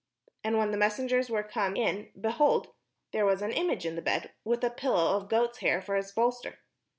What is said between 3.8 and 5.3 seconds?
in the bed, with a pillow of